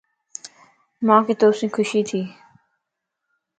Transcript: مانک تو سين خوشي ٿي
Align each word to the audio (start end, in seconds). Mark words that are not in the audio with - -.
مانک 1.07 1.27
تو 1.39 1.47
سين 1.57 1.69
خوشي 1.75 2.01
ٿي 2.09 2.21